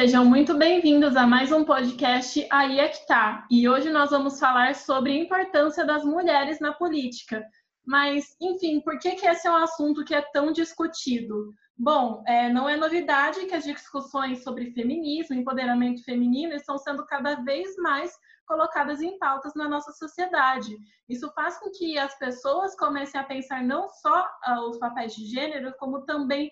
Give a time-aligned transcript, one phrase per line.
[0.00, 3.46] sejam muito bem-vindos a mais um podcast Aí é que tá.
[3.50, 7.44] E hoje nós vamos falar sobre a importância das mulheres na política.
[7.84, 11.52] Mas, enfim, por que, que esse é um assunto que é tão discutido?
[11.76, 17.34] Bom, é, não é novidade que as discussões sobre feminismo, empoderamento feminino, estão sendo cada
[17.42, 18.10] vez mais
[18.46, 20.78] colocadas em pautas na nossa sociedade.
[21.10, 25.26] Isso faz com que as pessoas comecem a pensar não só uh, os papéis de
[25.26, 26.50] gênero, como também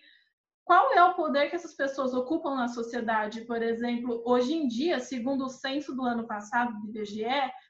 [0.69, 3.41] qual é o poder que essas pessoas ocupam na sociedade?
[3.47, 7.25] Por exemplo, hoje em dia, segundo o censo do ano passado do IBGE,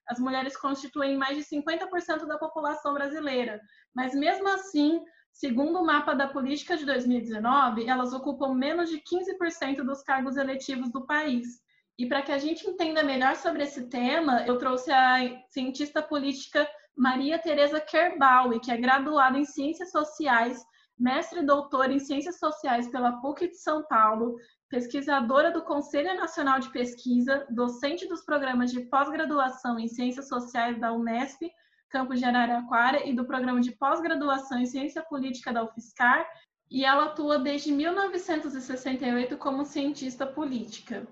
[0.09, 3.61] as mulheres constituem mais de 50% da população brasileira.
[3.95, 5.01] Mas mesmo assim,
[5.33, 10.91] segundo o mapa da política de 2019, elas ocupam menos de 15% dos cargos eletivos
[10.91, 11.63] do país.
[11.97, 15.19] E para que a gente entenda melhor sobre esse tema, eu trouxe a
[15.51, 20.67] cientista política Maria Tereza Kerbaui, que é graduada em Ciências Sociais
[20.99, 24.37] mestre e doutora em Ciências Sociais pela PUC de São Paulo,
[24.69, 30.93] pesquisadora do Conselho Nacional de Pesquisa, docente dos programas de pós-graduação em Ciências Sociais da
[30.93, 31.51] Unesp,
[31.89, 36.29] campus de Araraquara, e do programa de pós-graduação em Ciência Política da UFSCar,
[36.71, 41.07] e ela atua desde 1968 como cientista política.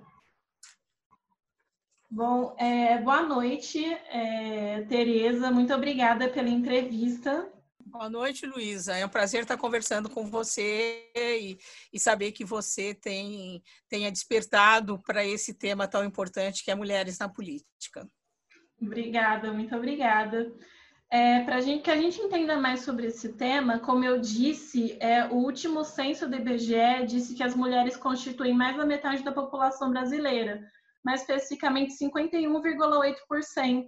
[2.10, 5.50] Bom, é, boa noite, é, Tereza.
[5.50, 7.50] Muito obrigada pela entrevista.
[7.88, 8.96] Boa noite, Luísa.
[8.96, 11.56] É um prazer estar conversando com você e,
[11.92, 17.16] e saber que você tem, tenha despertado para esse tema tão importante que é mulheres
[17.18, 18.04] na política.
[18.82, 20.52] Obrigada, muito obrigada.
[21.08, 25.36] É, para que a gente entenda mais sobre esse tema, como eu disse, é, o
[25.36, 30.68] último censo do IBGE disse que as mulheres constituem mais da metade da população brasileira,
[31.04, 33.86] mais especificamente 51,8%.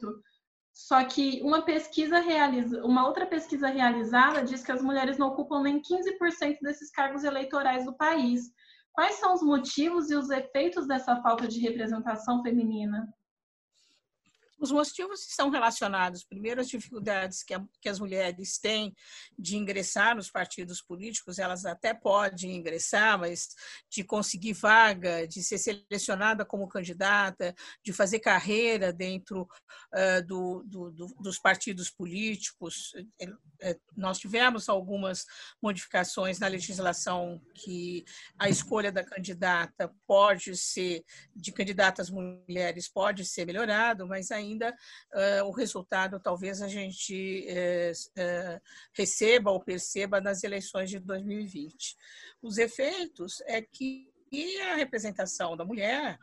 [0.79, 5.61] Só que uma pesquisa realiza, uma outra pesquisa realizada diz que as mulheres não ocupam
[5.61, 8.52] nem 15% desses cargos eleitorais do país.
[8.92, 13.13] Quais são os motivos e os efeitos dessa falta de representação feminina?
[14.58, 18.92] Os motivos estão relacionados, primeiro, às dificuldades que, a, que, as mulheres têm
[19.39, 23.51] de ingressar nos partidos políticos, elas até podem ingressar, mas
[23.89, 27.55] de conseguir vaga, de ser selecionada como candidata,
[27.85, 32.92] de fazer carreira dentro uh, do, do, do, dos partidos políticos.
[33.96, 35.25] Nós tivemos algumas
[35.63, 38.05] modificações na legislação que
[38.39, 41.05] a escolha da candidata pode ser,
[41.35, 47.47] de candidatas mulheres, pode ser melhorado, mas ainda ainda uh, o resultado talvez a gente
[47.48, 48.61] uh,
[48.92, 51.97] receba ou perceba nas eleições de 2020.
[52.42, 54.08] Os efeitos é que
[54.70, 56.19] a representação da mulher,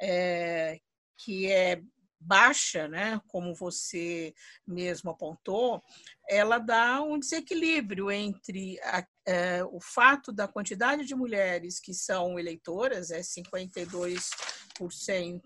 [0.00, 0.80] é,
[1.16, 1.82] que é
[2.22, 4.34] baixa, né, como você
[4.66, 5.82] mesmo apontou,
[6.28, 12.38] ela dá um desequilíbrio entre a, é, o fato da quantidade de mulheres que são
[12.38, 15.40] eleitoras, é 52%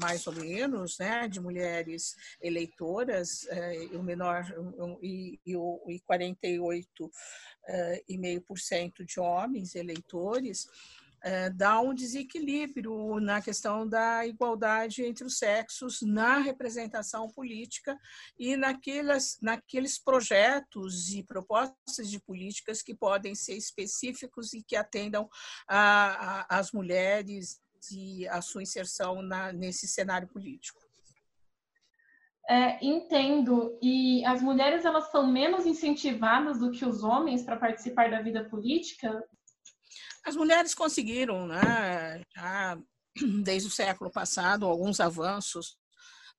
[0.00, 4.44] mais ou menos, né, de mulheres eleitoras, é, e o menor
[5.02, 10.66] e, e, e 48,5% de homens eleitores,
[11.24, 17.98] é, dá um desequilíbrio na questão da igualdade entre os sexos na representação política
[18.38, 25.26] e naqueles, naqueles projetos e propostas de políticas que podem ser específicos e que atendam
[25.66, 27.58] às mulheres
[27.90, 30.80] e a sua inserção na, nesse cenário político.
[32.48, 33.78] É, entendo.
[33.82, 38.44] E as mulheres elas são menos incentivadas do que os homens para participar da vida
[38.48, 39.22] política?
[40.24, 42.78] As mulheres conseguiram, né, já
[43.42, 45.76] desde o século passado, alguns avanços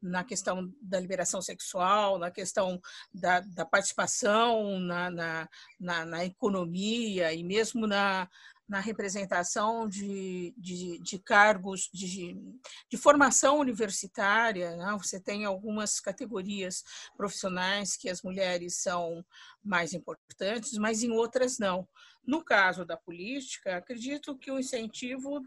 [0.01, 2.79] na questão da liberação sexual, na questão
[3.13, 8.29] da, da participação na, na, na, na, economia e mesmo na,
[8.67, 12.35] na representação de, de, de cargos de,
[12.89, 14.75] de, formação universitária.
[14.75, 14.97] Né?
[14.97, 16.83] Você tem algumas categorias
[17.15, 19.25] profissionais que as mulheres são
[19.63, 21.87] mais importantes, mas em outras não.
[22.25, 25.45] No caso da política, acredito que o incentivo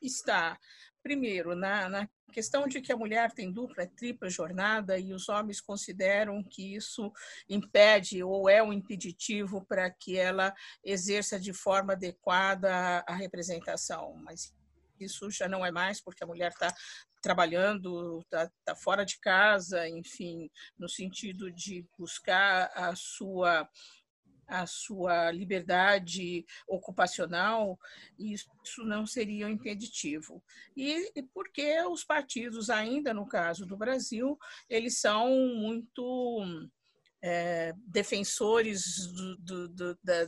[0.00, 0.58] está,
[1.02, 5.60] primeiro, na, na questão de que a mulher tem dupla, tripla jornada e os homens
[5.60, 7.12] consideram que isso
[7.48, 10.54] impede ou é um impeditivo para que ela
[10.84, 14.14] exerça de forma adequada a representação.
[14.22, 14.54] Mas
[14.98, 16.72] isso já não é mais, porque a mulher está
[17.22, 23.68] trabalhando, está tá fora de casa, enfim, no sentido de buscar a sua
[24.50, 27.78] a sua liberdade ocupacional,
[28.18, 30.42] isso não seria um impeditivo.
[30.76, 34.36] E, porque os partidos, ainda no caso do Brasil,
[34.68, 36.68] eles são muito
[37.22, 40.24] é, defensores do, do, do, da,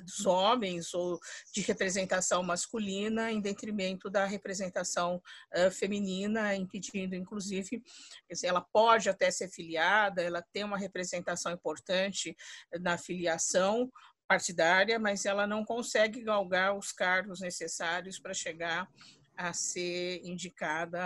[0.00, 1.18] dos homens ou
[1.52, 5.22] de representação masculina em detrimento da representação
[5.56, 7.82] uh, feminina, impedindo, inclusive,
[8.30, 12.36] dizer, ela pode até ser filiada, ela tem uma representação importante
[12.80, 13.90] na filiação
[14.26, 18.88] partidária, mas ela não consegue galgar os cargos necessários para chegar
[19.36, 21.00] a ser indicada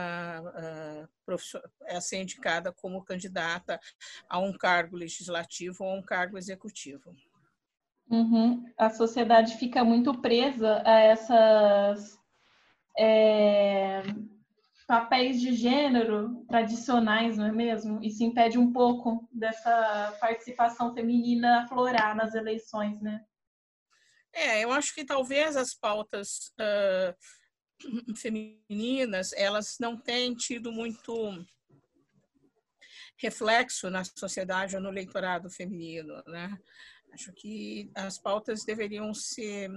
[1.88, 3.80] a ser indicada como candidata
[4.28, 7.14] a um cargo legislativo ou a um cargo executivo.
[8.10, 8.64] Uhum.
[8.76, 12.18] A sociedade fica muito presa a essas
[12.98, 14.02] é,
[14.86, 18.02] papéis de gênero tradicionais, não é mesmo?
[18.02, 23.22] E se impede um pouco dessa participação feminina aflorar nas eleições, né?
[24.32, 27.14] É, eu acho que talvez as pautas uh,
[28.16, 31.44] femininas, elas não têm tido muito
[33.16, 36.56] reflexo na sociedade ou no eleitorado feminino, né?
[37.12, 39.70] Acho que as pautas deveriam ser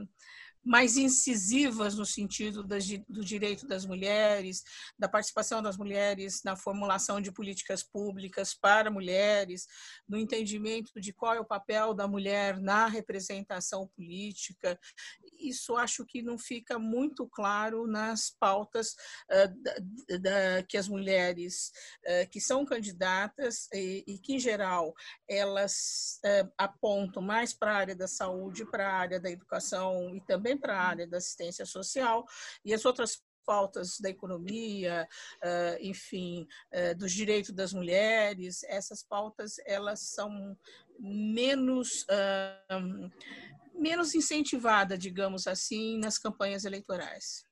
[0.63, 4.63] mais incisivas no sentido do direito das mulheres,
[4.97, 9.67] da participação das mulheres na formulação de políticas públicas para mulheres,
[10.07, 14.79] no entendimento de qual é o papel da mulher na representação política.
[15.39, 18.95] Isso acho que não fica muito claro nas pautas
[19.29, 21.71] uh, da, da, que as mulheres
[22.05, 24.93] uh, que são candidatas e, e, que, em geral,
[25.27, 30.21] elas uh, apontam mais para a área da saúde, para a área da educação e
[30.21, 32.25] também também para a área da assistência social
[32.63, 35.07] e as outras pautas da economia,
[35.81, 36.47] enfim,
[36.97, 40.55] dos direitos das mulheres, essas pautas elas são
[40.99, 42.05] menos
[43.73, 47.43] menos incentivada, digamos assim, nas campanhas eleitorais.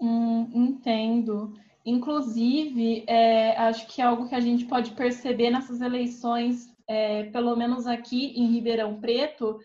[0.00, 1.54] Hum, entendo.
[1.84, 7.56] Inclusive, é, acho que é algo que a gente pode perceber nessas eleições, é, pelo
[7.56, 9.58] menos aqui em Ribeirão Preto,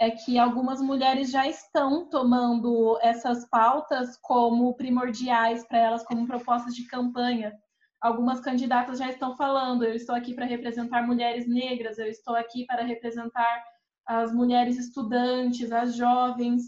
[0.00, 6.74] é que algumas mulheres já estão tomando essas pautas como primordiais para elas, como propostas
[6.74, 7.52] de campanha.
[8.00, 12.66] Algumas candidatas já estão falando: eu estou aqui para representar mulheres negras, eu estou aqui
[12.66, 13.64] para representar
[14.06, 16.62] as mulheres estudantes, as jovens.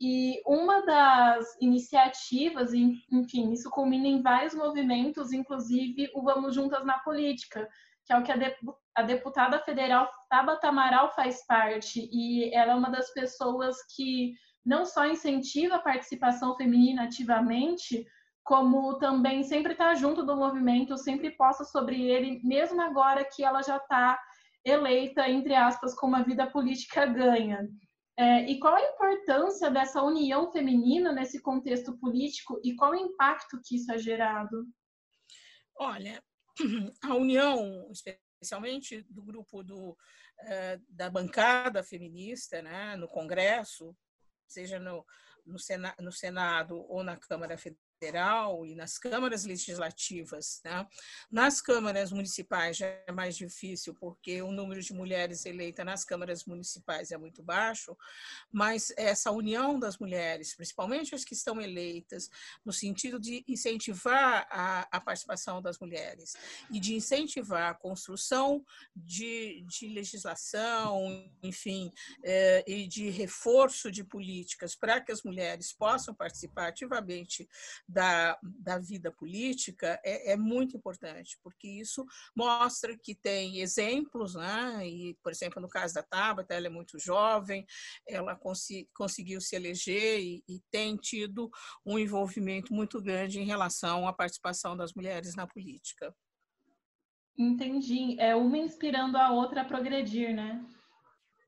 [0.00, 6.98] E uma das iniciativas, enfim, isso culmina em vários movimentos, inclusive o Vamos Juntas na
[7.00, 7.68] Política,
[8.10, 12.90] que é o que a deputada federal Tabata Amaral faz parte, e ela é uma
[12.90, 14.34] das pessoas que
[14.66, 18.04] não só incentiva a participação feminina ativamente,
[18.42, 23.62] como também sempre está junto do movimento, sempre posta sobre ele, mesmo agora que ela
[23.62, 24.18] já está
[24.64, 27.68] eleita, entre aspas, com uma vida política ganha.
[28.18, 33.60] É, e qual a importância dessa união feminina nesse contexto político e qual o impacto
[33.64, 34.66] que isso é gerado?
[35.78, 36.20] Olha,
[37.02, 39.96] a união, especialmente do grupo do,
[40.40, 43.96] eh, da bancada feminista né, no Congresso,
[44.46, 45.04] seja no,
[45.46, 45.56] no,
[46.00, 47.56] no Senado ou na Câmara
[48.00, 50.60] federal e nas câmaras legislativas.
[50.64, 50.86] Né?
[51.30, 56.46] Nas câmaras municipais já é mais difícil, porque o número de mulheres eleitas nas câmaras
[56.46, 57.94] municipais é muito baixo,
[58.50, 62.30] mas essa união das mulheres, principalmente as que estão eleitas,
[62.64, 66.34] no sentido de incentivar a, a participação das mulheres
[66.70, 68.64] e de incentivar a construção
[68.96, 71.92] de, de legislação, enfim,
[72.24, 75.39] é, e de reforço de políticas para que as mulheres
[75.78, 77.48] possam participar ativamente
[77.88, 82.04] da, da vida política é, é, muito importante, porque isso
[82.36, 84.86] mostra que tem exemplos, né?
[84.86, 87.66] e, por exemplo, no caso da Tabata, ela é muito jovem,
[88.06, 88.38] ela
[88.94, 91.50] conseguiu se eleger e, e tem tido
[91.84, 96.14] um envolvimento muito grande em relação à participação das mulheres na política.
[97.38, 98.20] Entendi.
[98.20, 100.62] É uma inspirando a outra a progredir, né?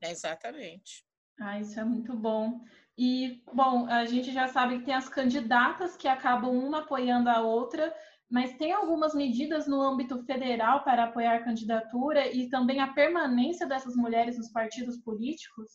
[0.01, 1.05] Exatamente.
[1.39, 2.61] Ah, isso é muito bom.
[2.97, 7.41] E, bom, a gente já sabe que tem as candidatas que acabam uma apoiando a
[7.41, 7.93] outra,
[8.29, 13.67] mas tem algumas medidas no âmbito federal para apoiar a candidatura e também a permanência
[13.67, 15.71] dessas mulheres nos partidos políticos?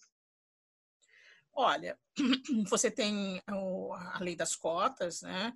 [1.52, 1.98] Olha,
[2.70, 5.52] você tem a lei das cotas, né,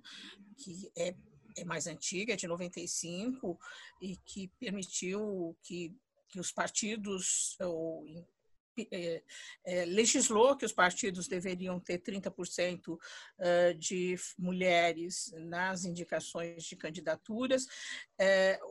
[0.57, 1.15] que é,
[1.57, 3.57] é mais antiga, é de 95,
[4.01, 5.95] e que permitiu que,
[6.27, 8.05] que os partidos, ou
[8.91, 9.23] é,
[9.65, 12.97] é, legislou que os partidos deveriam ter 30%
[13.77, 17.65] de mulheres nas indicações de candidaturas.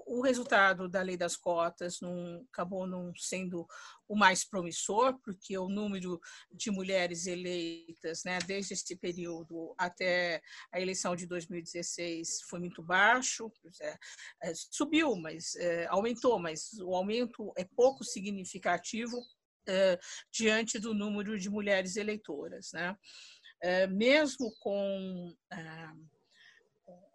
[0.06, 3.66] O resultado da lei das cotas não, acabou não sendo
[4.12, 6.20] o mais promissor, porque o número
[6.52, 13.50] de mulheres eleitas, né, desde esse período até a eleição de 2016, foi muito baixo.
[13.80, 13.98] É,
[14.42, 19.16] é, subiu, mas é, aumentou, mas o aumento é pouco significativo
[19.66, 19.98] é,
[20.30, 22.72] diante do número de mulheres eleitoras.
[22.72, 22.96] Né?
[23.60, 25.88] É, mesmo com é,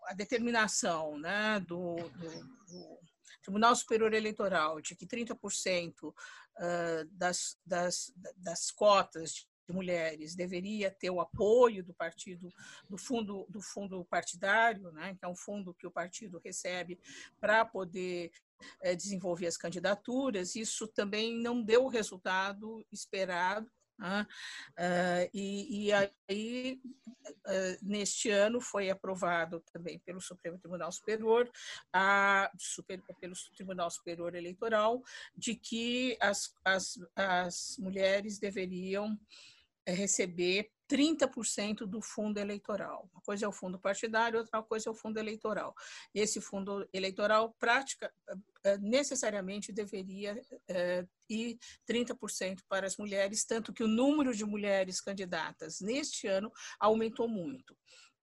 [0.07, 2.29] a determinação né, do, do,
[2.67, 2.99] do
[3.41, 6.13] Tribunal Superior Eleitoral de que 30%
[7.11, 12.49] das, das, das cotas de mulheres deveria ter o apoio do partido
[12.89, 16.97] do fundo do fundo partidário né que é um fundo que o partido recebe
[17.39, 18.31] para poder
[18.81, 24.27] é, desenvolver as candidaturas isso também não deu o resultado esperado né?
[24.77, 26.79] Uh, e, e, aí,
[27.25, 31.49] uh, neste ano, foi aprovado também pelo Supremo Tribunal Superior,
[31.91, 35.01] a, super, pelo Tribunal Superior Eleitoral,
[35.35, 39.19] de que as, as, as mulheres deveriam
[39.85, 43.09] é receber 30% do fundo eleitoral.
[43.13, 45.75] Uma coisa é o fundo partidário, outra coisa é o fundo eleitoral.
[46.13, 48.11] Esse fundo eleitoral, prática,
[48.63, 55.01] eh, necessariamente deveria é, ir 30% para as mulheres, tanto que o número de mulheres
[55.01, 57.75] candidatas neste ano aumentou muito.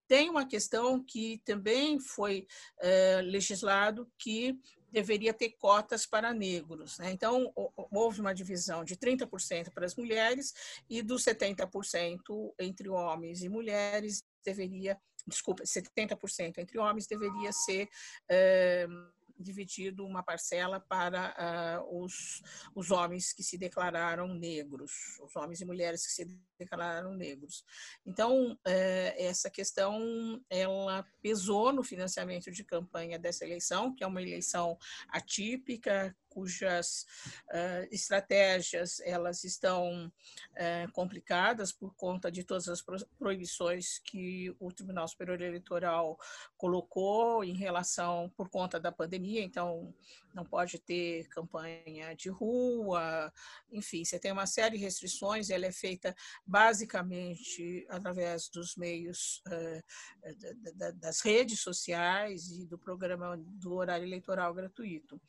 [0.07, 2.45] Tem uma questão que também foi
[3.23, 4.55] legislado que
[4.95, 6.97] deveria ter cotas para negros.
[6.99, 7.11] Né?
[7.11, 7.51] Então,
[7.91, 10.53] houve uma divisão de 30% para as mulheres
[10.89, 14.97] e dos 70% entre homens e mulheres deveria,
[15.27, 17.89] desculpa, 70% entre homens deveria ser
[18.29, 18.87] é,
[19.37, 22.41] dividido uma parcela para uh, os,
[22.73, 27.63] os homens que se declararam negros, os homens e mulheres que se declararam negros.
[28.05, 28.57] Então, uh,
[29.17, 34.77] essa questão, ela pesou no financiamento de campanha dessa eleição, que é uma eleição
[35.09, 37.05] atípica, cujas
[37.47, 42.83] uh, estratégias elas estão uh, complicadas por conta de todas as
[43.17, 46.19] proibições que o Tribunal Superior Eleitoral
[46.57, 49.41] colocou em relação por conta da pandemia.
[49.41, 49.93] Então,
[50.33, 53.31] não pode ter campanha de rua,
[53.71, 55.49] enfim, você tem uma série de restrições.
[55.49, 56.13] Ela é feita
[56.45, 65.21] basicamente através dos meios uh, das redes sociais e do programa do horário eleitoral gratuito.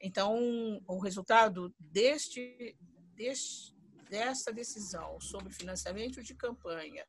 [0.00, 2.76] Então, o resultado deste,
[3.14, 3.76] deste
[4.08, 7.06] dessa decisão sobre financiamento de campanha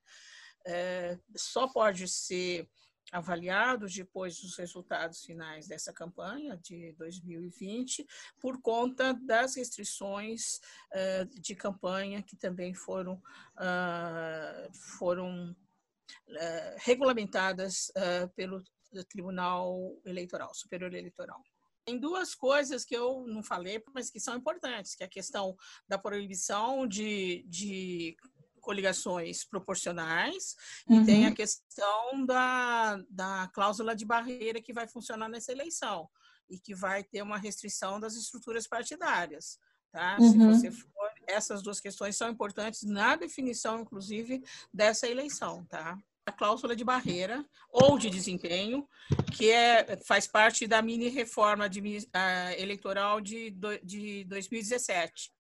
[0.66, 2.70] é, só pode ser
[3.12, 8.06] avaliado depois dos resultados finais dessa campanha de 2020,
[8.40, 10.60] por conta das restrições
[10.94, 13.14] uh, de campanha que também foram,
[13.56, 17.92] uh, foram uh, regulamentadas
[18.36, 18.64] pelo
[19.10, 21.42] Tribunal Eleitoral, Superior Eleitoral.
[21.90, 25.58] Tem duas coisas que eu não falei, mas que são importantes, que é a questão
[25.88, 28.16] da proibição de, de
[28.62, 30.56] coligações proporcionais
[30.88, 31.02] uhum.
[31.02, 36.08] e tem a questão da, da cláusula de barreira que vai funcionar nessa eleição
[36.48, 39.58] e que vai ter uma restrição das estruturas partidárias.
[39.92, 40.16] Tá?
[40.20, 40.32] Uhum.
[40.32, 45.66] Se você for, essas duas questões são importantes na definição, inclusive, dessa eleição.
[45.66, 45.98] Tá?
[46.30, 48.88] A cláusula de barreira ou de desempenho,
[49.36, 53.52] que é, faz parte da mini reforma de, uh, eleitoral de,
[53.84, 55.32] de 2017,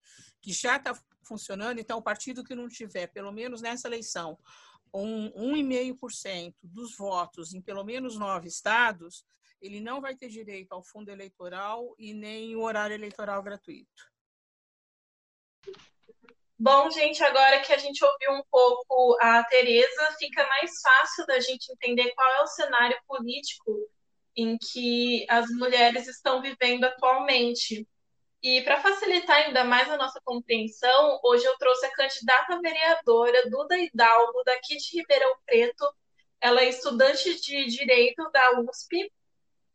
[0.41, 0.93] que já está
[1.24, 1.79] funcionando.
[1.79, 4.38] Então, o partido que não tiver, pelo menos nessa eleição,
[4.93, 9.24] um 1,5% dos votos em pelo menos nove estados,
[9.62, 14.10] ele não vai ter direito ao fundo eleitoral e nem o horário eleitoral gratuito.
[16.61, 21.39] Bom, gente, agora que a gente ouviu um pouco a Tereza, fica mais fácil da
[21.39, 23.89] gente entender qual é o cenário político
[24.35, 27.87] em que as mulheres estão vivendo atualmente.
[28.43, 33.77] E para facilitar ainda mais a nossa compreensão, hoje eu trouxe a candidata vereadora Duda
[33.77, 35.85] Hidalgo, daqui de Ribeirão Preto.
[36.41, 39.09] Ela é estudante de Direito da USP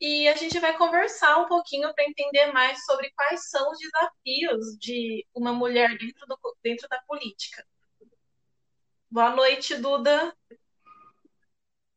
[0.04, 4.76] e a gente vai conversar um pouquinho para entender mais sobre quais são os desafios
[4.78, 7.66] de uma mulher dentro, do, dentro da política.
[9.11, 10.37] Boa noite, Duda.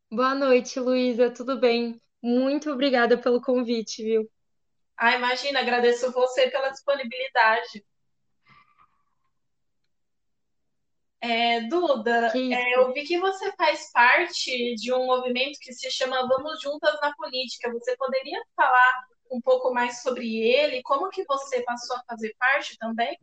[0.10, 1.30] Boa noite, Luísa.
[1.30, 2.02] Tudo bem?
[2.22, 4.32] Muito obrigada pelo convite, viu?
[4.96, 7.86] Ah, imagina, agradeço você pela disponibilidade.
[11.20, 16.28] É, Duda, é, eu vi que você faz parte de um movimento que se chama
[16.28, 17.72] Vamos Juntas na Política.
[17.72, 20.82] Você poderia falar um pouco mais sobre ele?
[20.84, 23.18] Como que você passou a fazer parte também?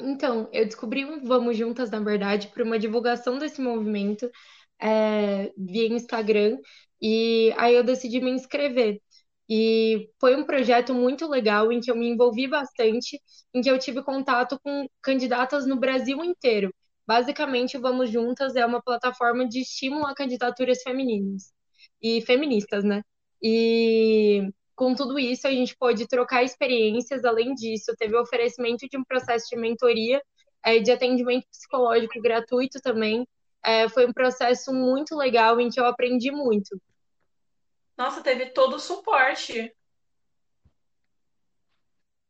[0.00, 4.30] Então, eu descobri um Vamos Juntas, na verdade, por uma divulgação desse movimento
[4.80, 6.58] é, via Instagram,
[7.00, 9.00] e aí eu decidi me inscrever.
[9.50, 13.20] E foi um projeto muito legal em que eu me envolvi bastante,
[13.52, 16.72] em que eu tive contato com candidatas no Brasil inteiro.
[17.04, 21.52] Basicamente, Vamos Juntas é uma plataforma de estímulo a candidaturas femininas
[22.00, 23.02] e feministas, né?
[23.42, 27.24] E com tudo isso, a gente pôde trocar experiências.
[27.24, 30.22] Além disso, teve o oferecimento de um processo de mentoria,
[30.64, 33.26] é, de atendimento psicológico gratuito também.
[33.64, 36.80] É, foi um processo muito legal em que eu aprendi muito.
[38.00, 39.76] Nossa, teve todo o suporte.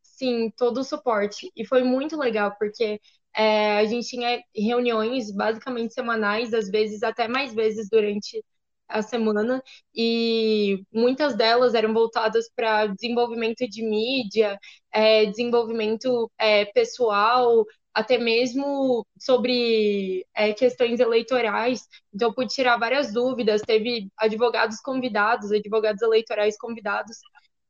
[0.02, 1.48] Sim, todo o suporte.
[1.54, 3.00] E foi muito legal, porque
[3.32, 8.44] é, a gente tinha reuniões basicamente semanais, às vezes até mais vezes durante
[8.88, 9.62] a semana,
[9.94, 14.58] e muitas delas eram voltadas para desenvolvimento de mídia,
[14.92, 21.86] é, desenvolvimento é, pessoal, até mesmo sobre é, questões eleitorais.
[22.14, 23.62] Então, pude tirar várias dúvidas.
[23.62, 27.18] Teve advogados convidados, advogados eleitorais convidados.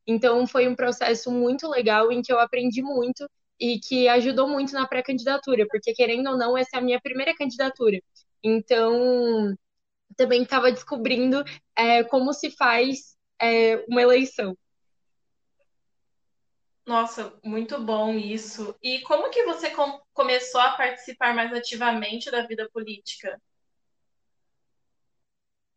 [0.06, 4.72] Então, foi um processo muito legal em que eu aprendi muito e que ajudou muito
[4.72, 8.00] na pré-candidatura, porque, querendo ou não, essa é a minha primeira candidatura.
[8.42, 9.54] Então,
[10.16, 11.44] também estava descobrindo
[11.76, 14.56] é, como se faz é, uma eleição.
[16.90, 18.74] Nossa, muito bom isso.
[18.82, 23.40] E como que você com começou a participar mais ativamente da vida política?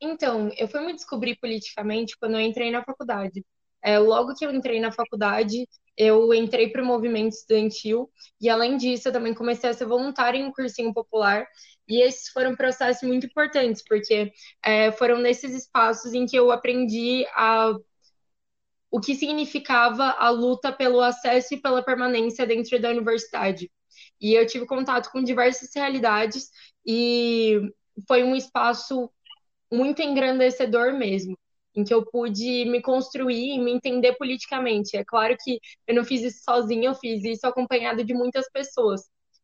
[0.01, 3.45] Então, eu fui me descobrir politicamente quando eu entrei na faculdade.
[3.83, 8.09] É, logo que eu entrei na faculdade, eu entrei para o movimento estudantil
[8.41, 11.45] e, além disso, eu também comecei a ser voluntária em um cursinho popular.
[11.87, 14.31] E esses foram processos muito importantes, porque
[14.63, 17.71] é, foram nesses espaços em que eu aprendi a
[18.93, 23.71] o que significava a luta pelo acesso e pela permanência dentro da universidade.
[24.21, 26.51] E eu tive contato com diversas realidades
[26.85, 27.59] e
[28.07, 29.11] foi um espaço
[29.71, 31.35] muito engrandecedor mesmo,
[31.75, 34.95] em que eu pude me construir e me entender politicamente.
[34.95, 39.01] É claro que eu não fiz isso sozinha, eu fiz isso acompanhado de muitas pessoas.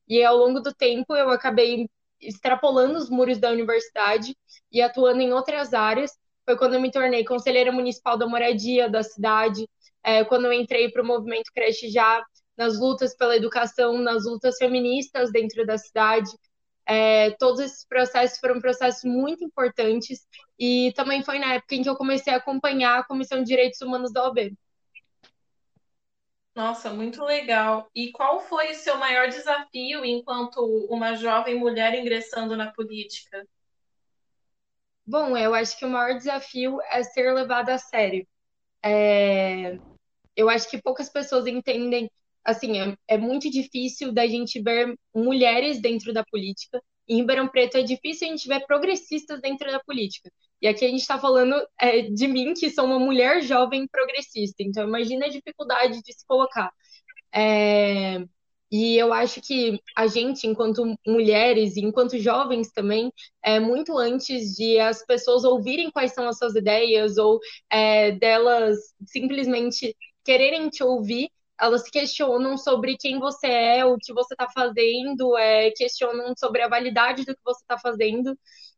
[0.08, 1.90] E ao longo do tempo eu acabei
[2.22, 4.38] extrapolando os muros da universidade
[4.72, 6.12] e atuando em outras áreas
[6.50, 9.70] foi quando eu me tornei conselheira municipal da moradia da cidade,
[10.04, 12.26] é, quando eu entrei para o movimento Creche Já,
[12.58, 16.32] nas lutas pela educação, nas lutas feministas dentro da cidade.
[16.88, 20.26] É, todos esses processos foram processos muito importantes
[20.58, 23.80] e também foi na época em que eu comecei a acompanhar a Comissão de Direitos
[23.82, 24.58] Humanos da OAB.
[26.56, 27.88] Nossa, muito legal.
[27.94, 33.46] E qual foi o seu maior desafio enquanto uma jovem mulher ingressando na política?
[35.10, 38.28] Bom, eu acho que o maior desafio é ser levado a sério.
[38.86, 39.80] É...
[40.36, 42.12] Eu acho que poucas pessoas entendem,
[42.46, 46.80] assim, é, é muito difícil da gente ver mulheres dentro da política.
[47.08, 50.32] Em Ribeirão Preto é difícil a gente ver progressistas dentro da política.
[50.62, 54.62] E aqui a gente está falando é, de mim, que sou uma mulher jovem progressista.
[54.62, 56.72] Então, imagina a dificuldade de se colocar.
[57.34, 58.20] É...
[58.72, 63.12] E eu acho que a gente, enquanto mulheres e enquanto jovens também,
[63.44, 68.78] é muito antes de as pessoas ouvirem quais são as suas ideias ou é, delas
[69.06, 71.30] simplesmente quererem te ouvir,
[71.60, 76.70] elas questionam sobre quem você é, o que você está fazendo, é, questionam sobre a
[76.70, 78.38] validade do que você está fazendo.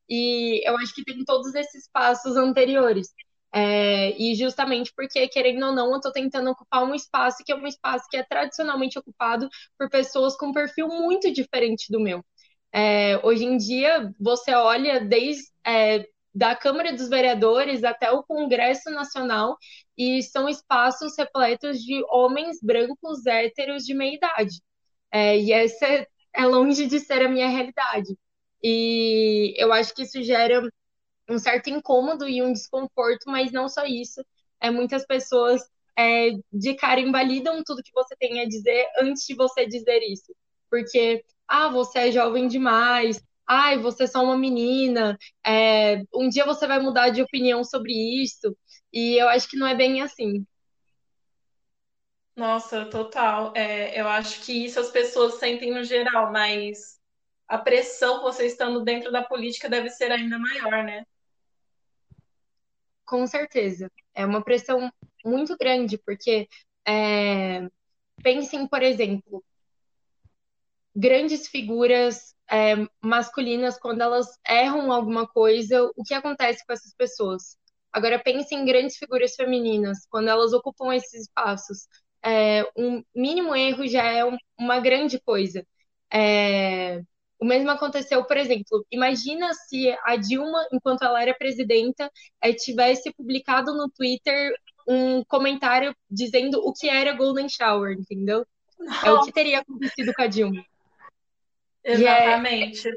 [0.09, 3.07] E eu acho que tem todos esses passos anteriores.
[3.53, 7.55] É, e justamente porque, querendo ou não, eu estou tentando ocupar um espaço que é
[7.55, 12.23] um espaço que é tradicionalmente ocupado por pessoas com um perfil muito diferente do meu.
[12.73, 18.89] É, hoje em dia, você olha desde é, da Câmara dos Vereadores até o Congresso
[18.91, 19.57] Nacional
[19.97, 24.55] e são espaços repletos de homens brancos héteros de meia idade.
[25.11, 25.85] É, e essa
[26.33, 28.15] é longe de ser a minha realidade.
[28.63, 30.61] E eu acho que isso gera
[31.31, 34.23] um certo incômodo e um desconforto, mas não só isso.
[34.59, 35.61] É, muitas pessoas
[35.97, 40.33] é, de cara invalidam tudo que você tem a dizer antes de você dizer isso.
[40.69, 46.45] Porque, ah, você é jovem demais, ai, você é só uma menina, é, um dia
[46.45, 48.55] você vai mudar de opinião sobre isso.
[48.93, 50.45] E eu acho que não é bem assim.
[52.35, 53.53] Nossa, total.
[53.55, 56.99] É, eu acho que isso as pessoas sentem no geral, mas
[57.47, 61.05] a pressão você estando dentro da política deve ser ainda maior, né?
[63.11, 63.91] Com certeza.
[64.13, 64.89] É uma pressão
[65.25, 66.47] muito grande, porque
[66.87, 67.67] é,
[68.23, 69.43] pensem, por exemplo,
[70.95, 77.57] grandes figuras é, masculinas, quando elas erram alguma coisa, o que acontece com essas pessoas?
[77.91, 81.87] Agora, pensem em grandes figuras femininas, quando elas ocupam esses espaços.
[82.23, 85.67] É, um mínimo erro já é um, uma grande coisa.
[86.13, 87.01] É...
[87.41, 92.07] O mesmo aconteceu, por exemplo, imagina se a Dilma, enquanto ela era presidenta,
[92.39, 94.53] é, tivesse publicado no Twitter
[94.87, 98.45] um comentário dizendo o que era Golden Shower, entendeu?
[98.77, 99.03] Não.
[99.03, 100.63] É o que teria acontecido com a Dilma.
[101.83, 102.87] É Exatamente.
[102.87, 102.91] É,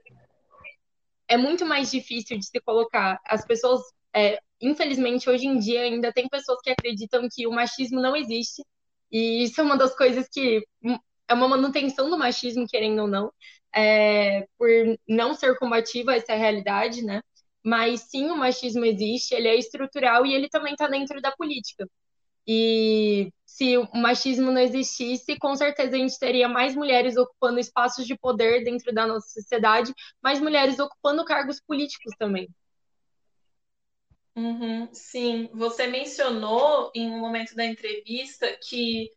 [1.29, 3.19] é, muito mais difícil de se colocar.
[3.25, 3.81] As pessoas,
[4.15, 8.63] é, infelizmente, hoje em dia ainda tem pessoas que acreditam que o machismo não existe.
[9.11, 10.63] E isso é uma das coisas que
[11.27, 13.33] é uma manutenção do machismo, querendo ou não
[13.75, 14.69] é, por
[15.09, 17.21] não ser combativa essa realidade, né?
[17.63, 21.89] Mas sim, o machismo existe, ele é estrutural e ele também está dentro da política.
[22.47, 28.07] E se o machismo não existisse, com certeza a gente teria mais mulheres ocupando espaços
[28.07, 32.49] de poder dentro da nossa sociedade, mais mulheres ocupando cargos políticos também.
[34.37, 39.11] Uhum, sim, você mencionou em um momento da entrevista que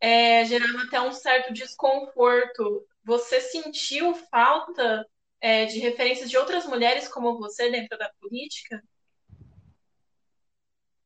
[0.00, 5.02] é, gerava até um certo desconforto você sentiu falta
[5.40, 8.84] é, de referências de outras mulheres como você dentro da política?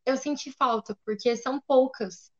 [0.04, 2.32] Eu senti falta, porque são poucas.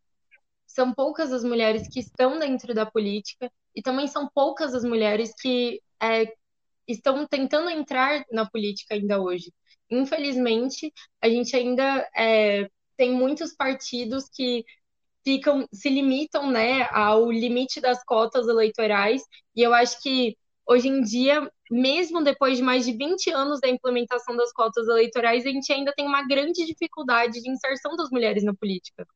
[0.66, 5.33] São poucas as mulheres que estão dentro da política e também são poucas as mulheres
[5.40, 6.35] que é,
[6.88, 9.53] estão tentando entrar na política ainda hoje.
[9.88, 14.64] Infelizmente, a gente ainda é, tem muitos partidos que
[15.25, 19.23] ficam se limitam, né, ao limite das cotas eleitorais,
[19.57, 23.69] e eu acho que hoje em dia, mesmo depois de mais de 20 anos da
[23.69, 28.45] implementação das cotas eleitorais, a gente ainda tem uma grande dificuldade de inserção das mulheres
[28.45, 29.07] na política.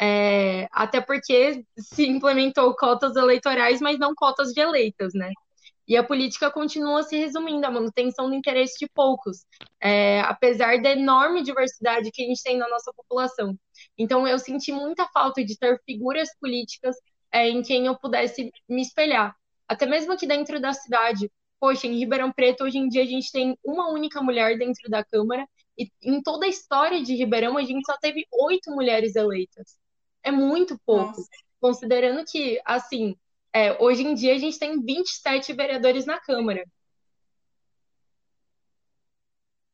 [0.00, 5.30] É, até porque se implementou cotas eleitorais, mas não cotas de eleitas, né?
[5.90, 9.44] E a política continua se resumindo à manutenção do interesse de poucos,
[9.80, 13.58] é, apesar da enorme diversidade que a gente tem na nossa população.
[13.98, 16.94] Então, eu senti muita falta de ter figuras políticas
[17.32, 19.34] é, em quem eu pudesse me espelhar.
[19.66, 21.28] Até mesmo aqui dentro da cidade.
[21.58, 25.02] Poxa, em Ribeirão Preto, hoje em dia, a gente tem uma única mulher dentro da
[25.04, 25.44] Câmara,
[25.76, 29.76] e em toda a história de Ribeirão, a gente só teve oito mulheres eleitas.
[30.22, 31.16] É muito pouco.
[31.16, 31.28] Nossa.
[31.60, 33.16] Considerando que, assim,
[33.52, 36.64] é, hoje em dia a gente tem 27 vereadores na Câmara.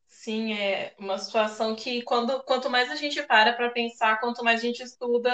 [0.07, 4.61] Sim, é uma situação que quando, quanto mais a gente para para pensar, quanto mais
[4.61, 5.31] a gente estuda,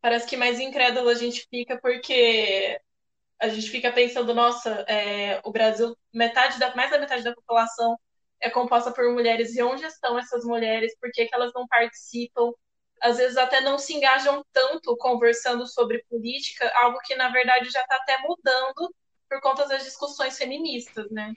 [0.00, 2.78] parece que mais incrédulo a gente fica, porque
[3.40, 7.98] a gente fica pensando, nossa, é, o Brasil, metade da, mais da metade da população
[8.40, 10.96] é composta por mulheres, e onde estão essas mulheres?
[11.00, 12.52] Por que, que elas não participam?
[13.02, 17.80] Às vezes até não se engajam tanto conversando sobre política, algo que na verdade já
[17.82, 18.94] está até mudando
[19.28, 21.32] por conta das discussões feministas, né?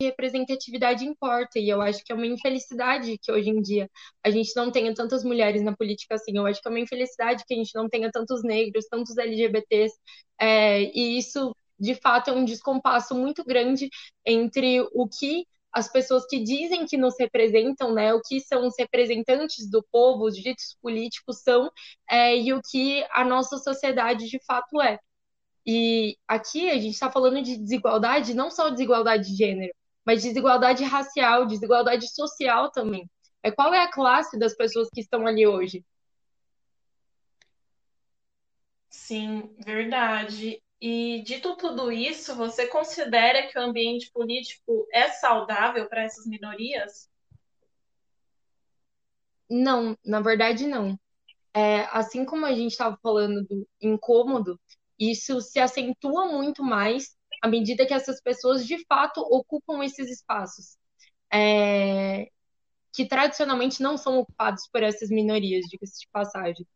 [0.00, 3.88] representatividade importa e eu acho que é uma infelicidade que hoje em dia
[4.22, 6.36] a gente não tenha tantas mulheres na política assim.
[6.36, 9.94] Eu acho que é uma infelicidade que a gente não tenha tantos negros, tantos LGBTs
[10.40, 13.88] é, e isso de fato é um descompasso muito grande
[14.24, 18.74] entre o que as pessoas que dizem que nos representam, né, o que são os
[18.78, 21.70] representantes do povo, os ditos políticos são,
[22.08, 24.98] é, e o que a nossa sociedade de fato é.
[25.66, 30.84] E aqui a gente está falando de desigualdade, não só desigualdade de gênero, mas desigualdade
[30.84, 33.10] racial, desigualdade social também.
[33.42, 35.84] É qual é a classe das pessoas que estão ali hoje?
[38.88, 40.62] Sim, verdade.
[40.80, 47.08] E dito tudo isso, você considera que o ambiente político é saudável para essas minorias?
[49.48, 50.98] Não, na verdade não.
[51.54, 54.60] É, assim como a gente estava falando do incômodo,
[54.98, 60.78] isso se acentua muito mais à medida que essas pessoas de fato ocupam esses espaços,
[61.32, 62.30] é,
[62.92, 66.66] que tradicionalmente não são ocupados por essas minorias, diga-se de passagem.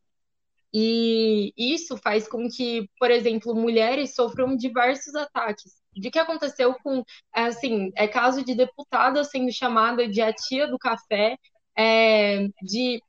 [0.72, 5.72] E isso faz com que, por exemplo, mulheres sofram diversos ataques.
[5.94, 7.02] De que aconteceu com,
[7.32, 11.36] assim, é caso de deputada sendo chamada de a tia do café,
[11.76, 13.00] é, de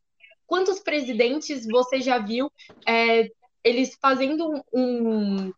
[0.48, 2.52] quantos presidentes você já viu
[2.88, 3.30] é,
[3.64, 5.52] eles fazendo um,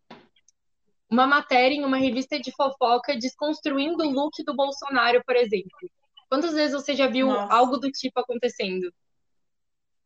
[1.09, 5.69] uma matéria em uma revista de fofoca desconstruindo o look do Bolsonaro, por exemplo.
[6.29, 7.53] Quantas vezes você já viu Nossa.
[7.53, 8.91] algo do tipo acontecendo?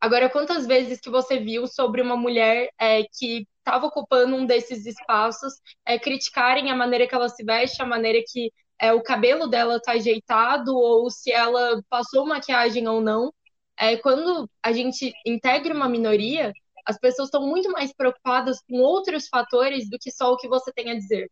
[0.00, 4.86] Agora, quantas vezes que você viu sobre uma mulher é, que estava ocupando um desses
[4.86, 5.54] espaços
[5.84, 9.76] é, criticarem a maneira que ela se veste, a maneira que é, o cabelo dela
[9.76, 13.32] está ajeitado, ou se ela passou maquiagem ou não?
[13.78, 16.52] É, quando a gente integra uma minoria,
[16.84, 20.72] as pessoas estão muito mais preocupadas com outros fatores do que só o que você
[20.72, 21.30] tem a dizer.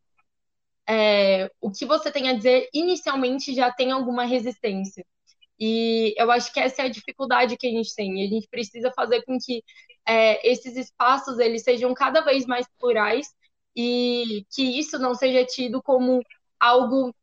[0.88, 5.05] É, o que você tem a dizer inicialmente já tem alguma resistência.
[5.58, 8.24] E eu acho que essa é a dificuldade que a gente tem.
[8.24, 9.62] A gente precisa fazer com que
[10.06, 13.28] é, esses espaços eles sejam cada vez mais plurais
[13.76, 16.22] e que isso não seja tido como
[16.58, 17.14] algo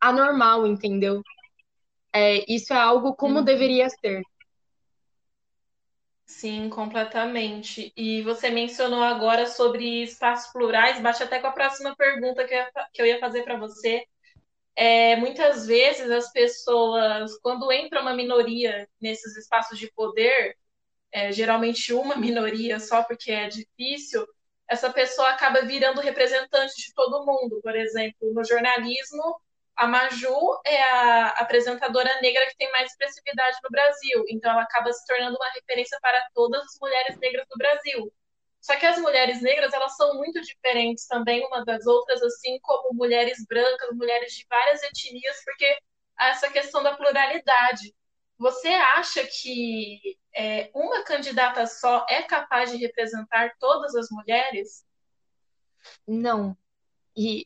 [0.00, 1.22] anormal, entendeu?
[2.12, 3.44] É, isso é algo como uhum.
[3.44, 4.22] deveria ser.
[6.26, 7.92] Sim, completamente.
[7.96, 13.06] E você mencionou agora sobre espaços plurais, bate até com a próxima pergunta que eu
[13.06, 14.06] ia fazer para você.
[14.82, 20.56] É, muitas vezes as pessoas, quando entra uma minoria nesses espaços de poder,
[21.12, 24.26] é, geralmente uma minoria só porque é difícil,
[24.66, 27.60] essa pessoa acaba virando representante de todo mundo.
[27.62, 29.38] Por exemplo, no jornalismo,
[29.76, 34.90] a Maju é a apresentadora negra que tem mais expressividade no Brasil, então ela acaba
[34.94, 38.10] se tornando uma referência para todas as mulheres negras do Brasil.
[38.60, 42.94] Só que as mulheres negras, elas são muito diferentes também umas das outras, assim como
[42.94, 45.78] mulheres brancas, mulheres de várias etnias, porque
[46.18, 47.94] essa questão da pluralidade.
[48.38, 54.84] Você acha que é, uma candidata só é capaz de representar todas as mulheres?
[56.06, 56.56] Não.
[57.16, 57.44] E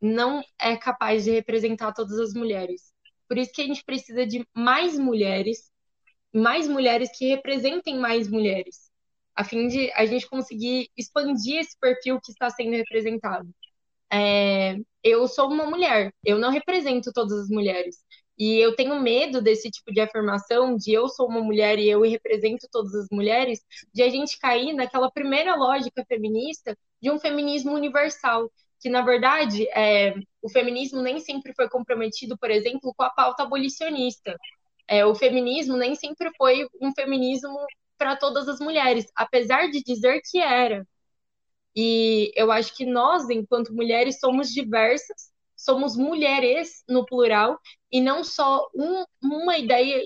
[0.00, 2.92] não é capaz de representar todas as mulheres.
[3.26, 5.70] Por isso que a gente precisa de mais mulheres,
[6.34, 8.91] mais mulheres que representem mais mulheres,
[9.34, 13.48] a fim de a gente conseguir expandir esse perfil que está sendo representado.
[14.12, 17.96] É, eu sou uma mulher, eu não represento todas as mulheres.
[18.38, 22.02] E eu tenho medo desse tipo de afirmação, de eu sou uma mulher e eu
[22.02, 23.60] represento todas as mulheres,
[23.94, 29.68] de a gente cair naquela primeira lógica feminista de um feminismo universal, que na verdade
[29.70, 34.36] é, o feminismo nem sempre foi comprometido, por exemplo, com a pauta abolicionista.
[34.88, 37.56] É, o feminismo nem sempre foi um feminismo
[38.02, 40.84] para todas as mulheres, apesar de dizer que era.
[41.76, 47.60] E eu acho que nós, enquanto mulheres, somos diversas, somos mulheres no plural
[47.92, 50.02] e não só um, uma ideia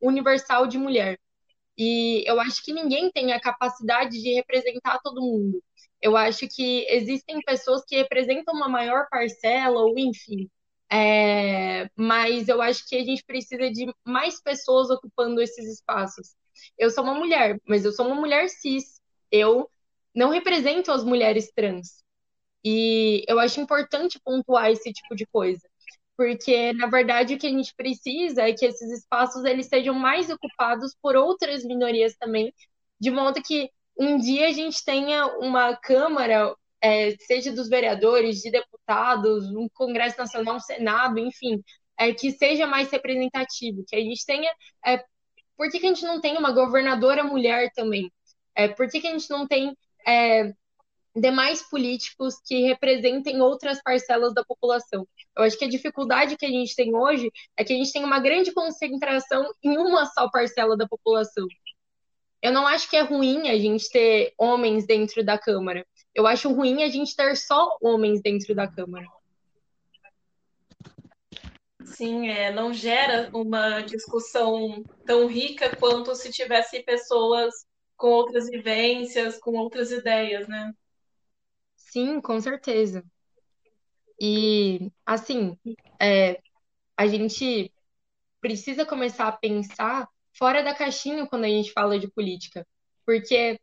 [0.00, 1.18] universal de mulher.
[1.76, 5.60] E eu acho que ninguém tem a capacidade de representar todo mundo.
[6.00, 10.48] Eu acho que existem pessoas que representam uma maior parcela, ou enfim.
[10.88, 16.36] É, mas eu acho que a gente precisa de mais pessoas ocupando esses espaços.
[16.78, 19.00] Eu sou uma mulher, mas eu sou uma mulher cis.
[19.30, 19.70] Eu
[20.14, 22.02] não represento as mulheres trans.
[22.64, 25.62] E eu acho importante pontuar esse tipo de coisa.
[26.16, 30.30] Porque, na verdade, o que a gente precisa é que esses espaços eles sejam mais
[30.30, 32.54] ocupados por outras minorias também,
[33.00, 38.50] de modo que um dia a gente tenha uma Câmara, é, seja dos vereadores, de
[38.50, 41.62] deputados, um Congresso Nacional, um Senado, enfim,
[41.98, 44.50] é, que seja mais representativo, que a gente tenha.
[44.86, 45.04] É,
[45.56, 48.10] por que, que a gente não tem uma governadora mulher também?
[48.54, 50.52] É, por que, que a gente não tem é,
[51.14, 55.06] demais políticos que representem outras parcelas da população?
[55.36, 58.04] Eu acho que a dificuldade que a gente tem hoje é que a gente tem
[58.04, 61.46] uma grande concentração em uma só parcela da população.
[62.42, 65.86] Eu não acho que é ruim a gente ter homens dentro da Câmara.
[66.14, 69.06] Eu acho ruim a gente ter só homens dentro da Câmara.
[71.84, 77.54] Sim, é, não gera uma discussão tão rica quanto se tivesse pessoas
[77.96, 80.72] com outras vivências, com outras ideias, né?
[81.76, 83.04] Sim, com certeza.
[84.20, 85.56] E, assim,
[86.00, 86.40] é,
[86.96, 87.72] a gente
[88.40, 92.66] precisa começar a pensar fora da caixinha quando a gente fala de política,
[93.06, 93.60] porque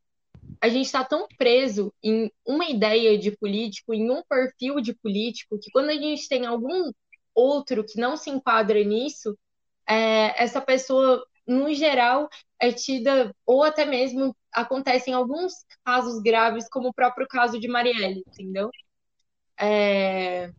[0.61, 5.59] a gente está tão preso em uma ideia de político, em um perfil de político,
[5.59, 6.91] que quando a gente tem algum
[7.33, 9.37] outro que não se enquadra nisso,
[9.87, 16.89] é, essa pessoa, no geral, é tida, ou até mesmo acontecem alguns casos graves, como
[16.89, 18.69] o próprio caso de Marielle, entendeu?
[19.59, 20.51] É,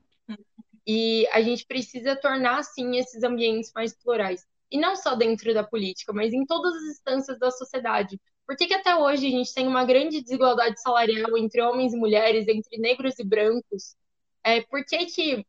[0.87, 5.63] e a gente precisa tornar, assim, esses ambientes mais plurais e não só dentro da
[5.63, 8.19] política, mas em todas as instâncias da sociedade.
[8.47, 11.97] Por que, que até hoje a gente tem uma grande desigualdade salarial entre homens e
[11.97, 13.95] mulheres, entre negros e brancos?
[14.43, 15.47] É, por que, que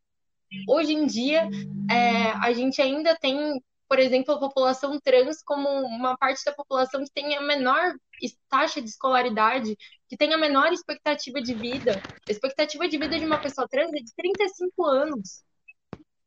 [0.68, 1.48] hoje em dia
[1.90, 7.04] é, a gente ainda tem, por exemplo, a população trans como uma parte da população
[7.04, 7.94] que tem a menor
[8.48, 9.76] taxa de escolaridade,
[10.08, 12.00] que tem a menor expectativa de vida?
[12.28, 15.44] A expectativa de vida de uma pessoa trans é de 35 anos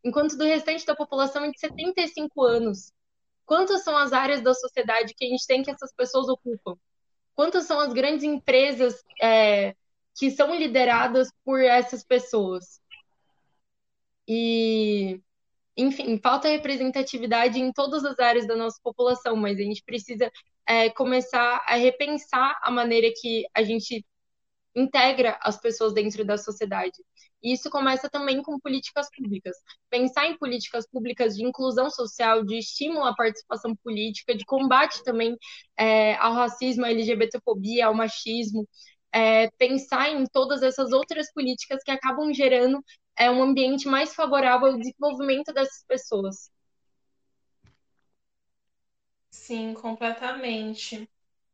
[0.08, 2.92] enquanto do restante da população é de 75 anos.
[3.46, 6.76] Quantas são as áreas da sociedade que a gente tem que essas pessoas ocupam?
[7.36, 9.76] Quantas são as grandes empresas é,
[10.18, 12.82] que são lideradas por essas pessoas?
[14.28, 15.22] E,
[15.78, 20.32] enfim, falta representatividade em todas as áreas da nossa população, mas a gente precisa
[20.68, 24.06] é, começar a repensar a maneira que a gente
[24.76, 26.94] integra as pessoas dentro da sociedade.
[27.42, 29.56] E isso começa também com políticas públicas.
[29.90, 35.38] Pensar em políticas públicas de inclusão social, de estímulo à participação política, de combate também
[35.78, 38.68] é, ao racismo, à LGBTfobia, ao machismo.
[39.14, 42.84] é, pensar em todas essas outras políticas que acabam gerando
[43.18, 46.52] é, um ambiente mais favorável ao desenvolvimento dessas pessoas.
[49.32, 51.10] Sim, completamente.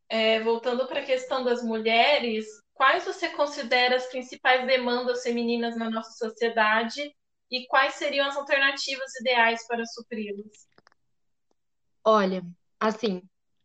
[0.09, 5.89] É, voltando para a questão das mulheres, quais você considera as principais demandas femininas na
[5.89, 7.13] nossa sociedade
[7.49, 10.67] e quais seriam as alternativas ideais para supri-las?
[12.03, 12.43] Olha,
[12.79, 13.21] assim,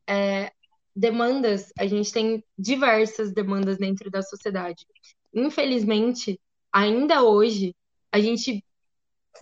[0.07, 0.53] é,
[0.95, 4.87] demandas, a gente tem diversas demandas dentro da sociedade.
[5.35, 6.41] Infelizmente,
[6.73, 7.75] ainda hoje,
[8.13, 8.65] a gente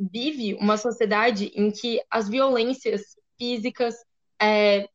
[0.01, 3.95] vive uma sociedade em que as violências físicas,
[4.41, 4.89] é,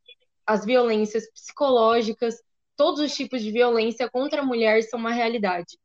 [0.46, 2.36] as violências psicológicas,
[2.76, 5.78] todos os tipos de violência contra a mulher são uma realidade.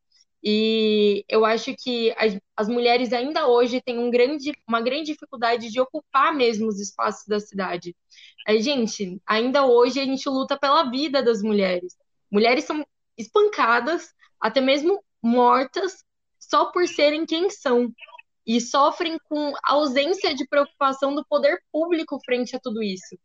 [0.43, 2.13] E eu acho que
[2.55, 7.25] as, mulheres ainda hoje têm um grande, uma grande dificuldade de ocupar mesmo os espaços
[7.27, 7.95] da cidade.
[8.47, 11.97] É, gente, ainda hoje a gente luta pela vida das mulheres.
[12.31, 12.85] Mulheres são
[13.17, 16.03] espancadas, até mesmo mortas,
[16.49, 17.91] só por serem quem são.
[18.45, 23.17] E sofrem com ausência de preocupação do poder público frente a tudo isso.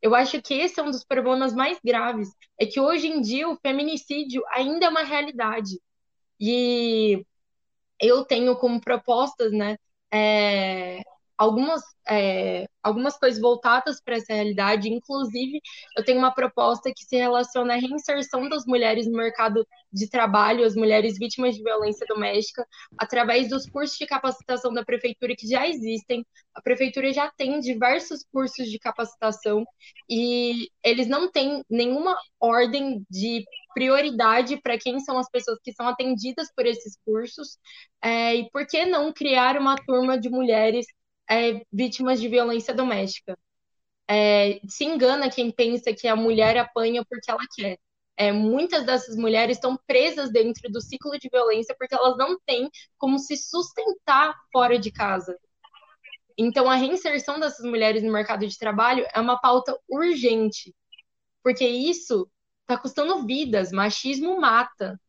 [0.00, 3.46] Eu acho que esse é um dos problemas mais graves, é que hoje em dia
[3.48, 5.78] o feminicídio ainda é uma realidade.
[6.40, 7.22] E
[8.00, 9.76] eu tenho como propostas, né,
[10.10, 11.02] é,
[11.40, 14.90] algumas, é, algumas coisas voltadas para essa realidade.
[14.90, 15.58] Inclusive,
[15.96, 20.66] eu tenho uma proposta que se relaciona à reinserção das mulheres no mercado de trabalho,
[20.66, 22.66] as mulheres vítimas de violência doméstica,
[22.98, 26.26] através dos cursos de capacitação da prefeitura que já existem.
[26.54, 29.64] A prefeitura já tem diversos cursos de capacitação
[30.08, 35.88] e eles não têm nenhuma ordem de prioridade para quem são as pessoas que são
[35.88, 37.56] atendidas por esses cursos.
[38.02, 40.84] É, e por que não criar uma turma de mulheres
[41.30, 43.38] é, vítimas de violência doméstica.
[44.08, 47.78] É, se engana quem pensa que a mulher apanha porque ela quer.
[48.16, 52.68] É, muitas dessas mulheres estão presas dentro do ciclo de violência porque elas não têm
[52.98, 55.38] como se sustentar fora de casa.
[56.36, 60.74] Então, a reinserção dessas mulheres no mercado de trabalho é uma pauta urgente,
[61.42, 62.30] porque isso
[62.62, 65.00] está custando vidas, machismo mata.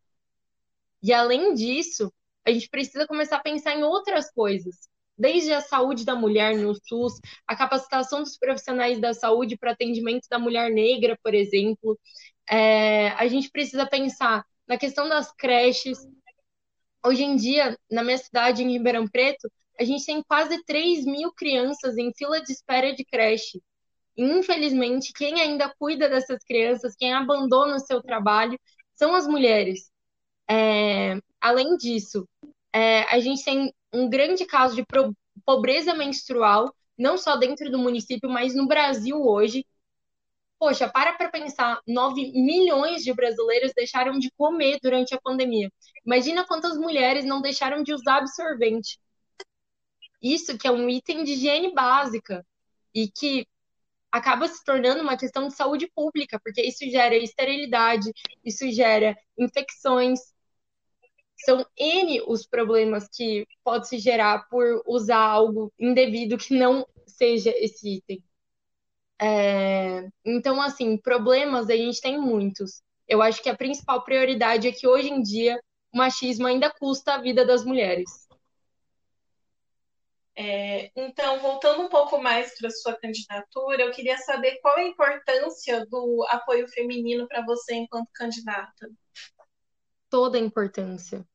[1.02, 2.14] E além disso,
[2.46, 6.74] a gente precisa começar a pensar em outras coisas desde a saúde da mulher no
[6.74, 12.00] SUS, a capacitação dos profissionais da saúde para atendimento da mulher negra, por exemplo.
[12.50, 16.00] É, a gente precisa pensar na questão das creches.
[17.06, 21.32] Hoje em dia, na minha cidade, em Ribeirão Preto, a gente tem quase 3 mil
[21.34, 23.62] crianças em fila de espera de creche.
[24.18, 28.60] Infelizmente, quem ainda cuida dessas crianças, quem abandona o seu trabalho,
[28.94, 29.90] são as mulheres.
[30.50, 32.28] É, além disso,
[32.74, 34.86] é, a gente tem um grande caso de
[35.46, 39.66] pobreza menstrual, não só dentro do município, mas no Brasil hoje.
[40.60, 45.72] Poxa, para para pensar, 9 milhões de brasileiros deixaram de comer durante a pandemia.
[46.06, 49.00] Imagina quantas mulheres não deixaram de usar absorvente.
[50.22, 52.46] Isso que é um item de higiene básica
[52.94, 53.48] e que
[54.12, 58.12] acaba se tornando uma questão de saúde pública, porque isso gera esterilidade,
[58.44, 60.20] isso gera infecções,
[61.46, 67.52] são N os problemas que pode se gerar por usar algo indevido que não seja
[67.56, 68.24] esse item.
[69.22, 72.82] É, então, assim, problemas a gente tem muitos.
[73.08, 75.62] Eu acho que a principal prioridade é que hoje em dia
[75.94, 78.28] o machismo ainda custa a vida das mulheres.
[80.36, 84.84] É, então, voltando um pouco mais para a sua candidatura, eu queria saber qual a
[84.84, 88.90] importância do apoio feminino para você enquanto candidata.
[90.12, 91.26] Toda a importância.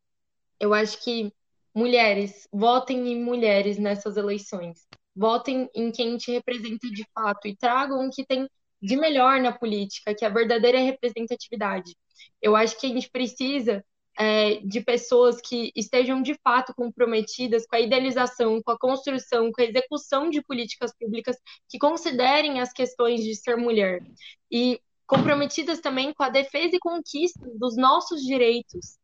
[0.60, 1.32] Eu acho que
[1.74, 4.86] mulheres, votem em mulheres nessas eleições.
[5.14, 8.48] Votem em quem te representa de fato e tragam o que tem
[8.80, 11.96] de melhor na política, que é a verdadeira representatividade.
[12.40, 13.84] Eu acho que a gente precisa
[14.18, 19.60] é, de pessoas que estejam de fato comprometidas com a idealização, com a construção, com
[19.60, 21.36] a execução de políticas públicas
[21.68, 24.02] que considerem as questões de ser mulher
[24.50, 28.98] e comprometidas também com a defesa e conquista dos nossos direitos,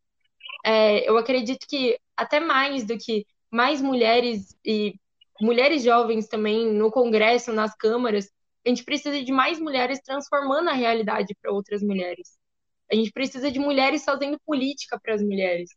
[0.65, 4.95] é, eu acredito que até mais do que mais mulheres e
[5.41, 8.31] mulheres jovens também no Congresso, nas câmaras,
[8.65, 12.39] a gente precisa de mais mulheres transformando a realidade para outras mulheres.
[12.91, 15.71] A gente precisa de mulheres fazendo política para as mulheres.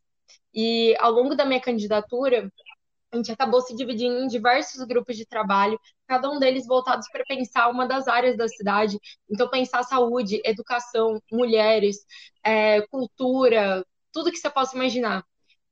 [0.53, 2.51] E ao longo da minha candidatura,
[3.11, 7.23] a gente acabou se dividindo em diversos grupos de trabalho, cada um deles voltados para
[7.25, 8.97] pensar uma das áreas da cidade.
[9.29, 11.97] Então, pensar saúde, educação, mulheres,
[12.43, 15.23] é, cultura, tudo que você possa imaginar.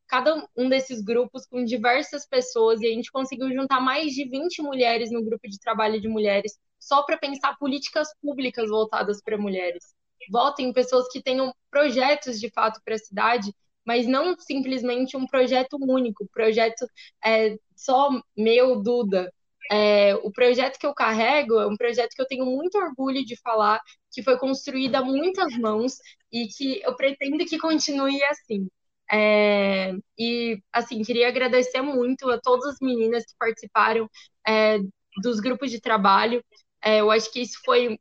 [0.08, 4.62] Cada um desses grupos com diversas pessoas, e a gente conseguiu juntar mais de 20
[4.62, 9.96] mulheres no grupo de trabalho de mulheres, só para pensar políticas públicas voltadas para mulheres.
[10.30, 13.54] votem em pessoas que tenham projetos de fato para a cidade,
[13.86, 16.86] mas não simplesmente um projeto único, projeto
[17.26, 19.32] é, só meu, Duda.
[19.72, 23.36] É, o projeto que eu carrego é um projeto que eu tenho muito orgulho de
[23.41, 23.80] falar,
[24.11, 25.93] que foi construído a muitas mãos
[26.32, 28.68] e que eu pretendo que continue assim.
[29.11, 34.09] É, e, assim, queria agradecer muito a todas as meninas que participaram
[34.47, 34.80] é,
[35.22, 36.43] dos grupos de trabalho.
[36.82, 37.97] É, eu acho que isso foi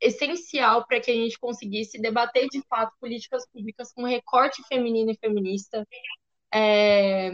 [0.00, 5.18] essencial para que a gente conseguisse debater de fato políticas públicas com recorte feminino e
[5.18, 5.86] feminista.
[6.54, 7.32] É,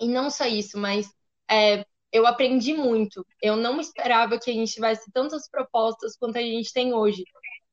[0.00, 1.08] e não só isso, mas
[1.50, 1.84] é,
[2.14, 3.26] eu aprendi muito.
[3.42, 7.24] Eu não esperava que a gente tivesse tantas propostas quanto a gente tem hoje.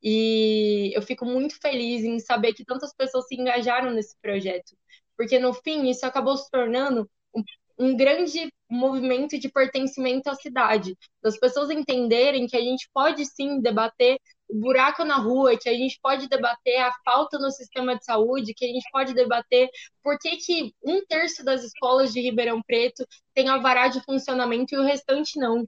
[0.01, 4.75] E eu fico muito feliz em saber que tantas pessoas se engajaram nesse projeto.
[5.15, 7.43] Porque no fim, isso acabou se tornando um,
[7.77, 13.61] um grande movimento de pertencimento à cidade, das pessoas entenderem que a gente pode sim
[13.61, 14.17] debater
[14.53, 18.65] buraco na rua, que a gente pode debater a falta no sistema de saúde, que
[18.65, 19.69] a gente pode debater
[20.03, 24.77] por que, que um terço das escolas de Ribeirão Preto tem alvará de funcionamento e
[24.77, 25.67] o restante não.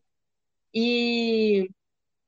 [0.74, 1.70] E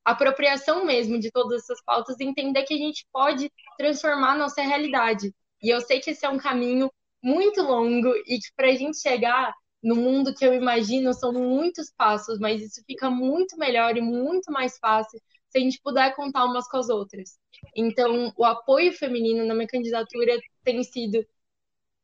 [0.03, 5.33] apropriação mesmo de todas essas pautas entender que a gente pode transformar a nossa realidade.
[5.61, 6.91] E eu sei que esse é um caminho
[7.23, 9.51] muito longo e que para a gente chegar
[9.81, 14.51] no mundo que eu imagino são muitos passos, mas isso fica muito melhor e muito
[14.51, 15.19] mais fácil
[15.55, 17.39] se a gente puder contar umas com as outras.
[17.75, 21.25] Então, o apoio feminino na minha candidatura tem sido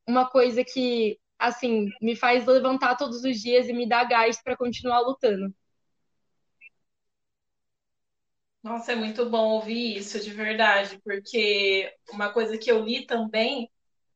[0.07, 4.57] uma coisa que, assim, me faz levantar todos os dias e me dá gás para
[4.57, 5.53] continuar lutando.
[8.63, 13.69] Nossa, é muito bom ouvir isso, de verdade, porque uma coisa que eu li também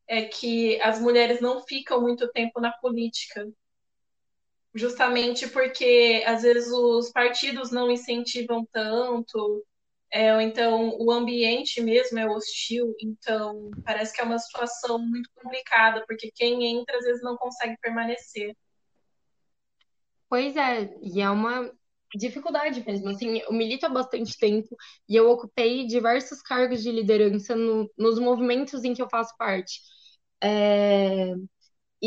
[0.07, 3.47] é que as mulheres não ficam muito tempo na política.
[4.75, 9.65] Justamente porque às vezes os partidos não incentivam tanto,
[10.11, 15.29] é, ou então o ambiente mesmo é hostil, então parece que é uma situação muito
[15.33, 18.53] complicada, porque quem entra às vezes não consegue permanecer.
[20.27, 21.71] Pois é, e é uma
[22.13, 23.09] dificuldade mesmo.
[23.09, 24.75] Assim, eu milito há bastante tempo
[25.07, 29.79] e eu ocupei diversos cargos de liderança no, nos movimentos em que eu faço parte.
[30.41, 31.33] É,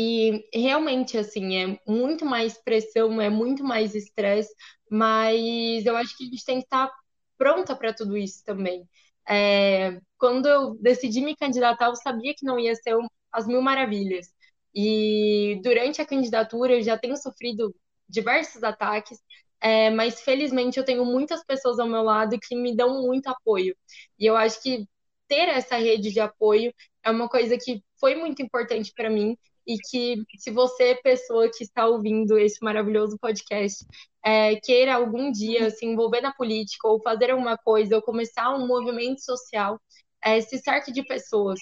[0.01, 4.53] e realmente, assim, é muito mais pressão, é muito mais estresse,
[4.89, 6.89] mas eu acho que a gente tem que estar
[7.37, 8.87] pronta para tudo isso também.
[9.27, 12.95] É, quando eu decidi me candidatar, eu sabia que não ia ser
[13.31, 14.27] as mil maravilhas.
[14.73, 17.75] E durante a candidatura eu já tenho sofrido
[18.07, 19.19] diversos ataques,
[19.59, 23.75] é, mas felizmente eu tenho muitas pessoas ao meu lado que me dão muito apoio.
[24.17, 24.87] E eu acho que
[25.27, 26.73] ter essa rede de apoio
[27.03, 29.37] é uma coisa que foi muito importante para mim
[29.69, 33.85] e que se você, pessoa que está ouvindo esse maravilhoso podcast,
[34.25, 38.65] é, queira algum dia se envolver na política ou fazer alguma coisa ou começar um
[38.65, 39.79] movimento social,
[40.23, 41.59] é, se cerque de pessoas,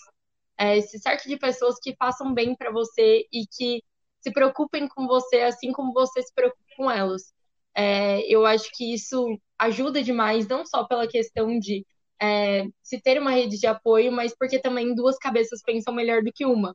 [0.58, 3.84] é, se cerque de pessoas que façam bem para você e que
[4.22, 7.34] se preocupem com você assim como você se preocupa com elas.
[7.76, 11.86] É, eu acho que isso ajuda demais, não só pela questão de
[12.22, 16.32] é, se ter uma rede de apoio, mas porque também duas cabeças pensam melhor do
[16.34, 16.74] que uma.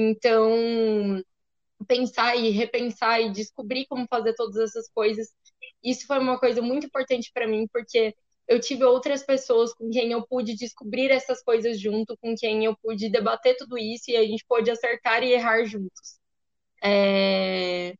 [0.00, 1.20] Então,
[1.88, 5.28] pensar e repensar e descobrir como fazer todas essas coisas,
[5.82, 8.14] isso foi uma coisa muito importante para mim, porque
[8.46, 12.76] eu tive outras pessoas com quem eu pude descobrir essas coisas junto, com quem eu
[12.76, 16.20] pude debater tudo isso e a gente pôde acertar e errar juntos.
[16.82, 17.94] É...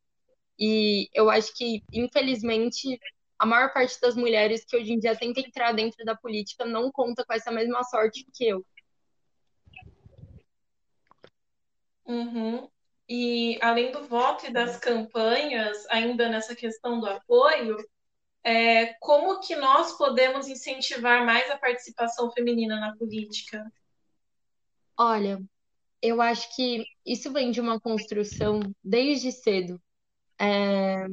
[0.58, 2.98] E eu acho que, infelizmente,
[3.38, 6.92] a maior parte das mulheres que hoje em dia tenta entrar dentro da política não
[6.92, 8.64] conta com essa mesma sorte que eu.
[12.08, 12.68] Uhum.
[13.08, 17.76] E além do voto e das campanhas, ainda nessa questão do apoio,
[18.42, 23.70] é, como que nós podemos incentivar mais a participação feminina na política?
[24.96, 25.40] Olha,
[26.02, 29.80] eu acho que isso vem de uma construção desde cedo.
[30.40, 31.06] É,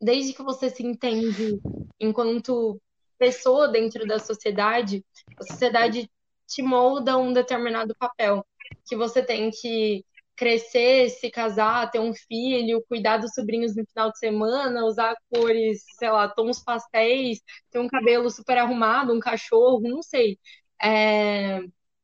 [0.00, 1.60] desde que você se entende
[1.98, 2.80] enquanto
[3.18, 5.04] pessoa dentro da sociedade,
[5.38, 6.10] a sociedade
[6.46, 8.44] te molda um determinado papel,
[8.86, 10.04] que você tem que
[10.40, 15.84] crescer, se casar, ter um filho, cuidar dos sobrinhos no final de semana, usar cores,
[15.98, 20.38] sei lá, tons pastéis, ter um cabelo super arrumado, um cachorro, não sei.
[20.82, 21.60] É,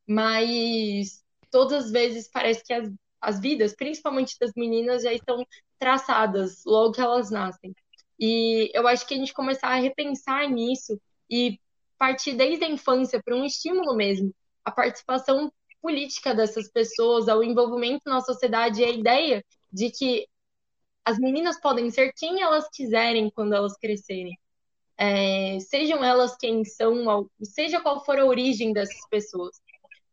[0.06, 2.90] mas todas as vezes parece que as,
[3.22, 5.42] as vidas, principalmente das meninas, já estão
[5.78, 7.74] traçadas logo que elas nascem.
[8.20, 11.58] E eu acho que a gente começar a repensar nisso e
[11.96, 14.30] partir desde a infância para um estímulo mesmo,
[14.62, 15.50] a participação
[15.86, 20.28] política dessas pessoas, ao envolvimento na sociedade e a ideia de que
[21.04, 24.36] as meninas podem ser quem elas quiserem quando elas crescerem.
[24.98, 29.56] é, sejam elas quem são, seja qual for a origem dessas pessoas.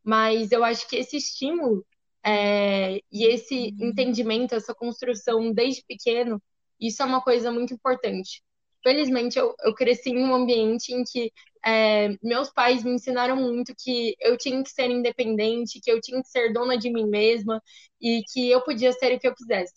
[0.03, 1.85] Mas eu acho que esse estímulo
[2.23, 6.41] é, e esse entendimento, essa construção desde pequeno,
[6.79, 8.43] isso é uma coisa muito importante.
[8.83, 11.31] Felizmente, eu, eu cresci em um ambiente em que
[11.65, 16.21] é, meus pais me ensinaram muito que eu tinha que ser independente, que eu tinha
[16.21, 17.61] que ser dona de mim mesma
[18.01, 19.73] e que eu podia ser o que eu quisesse.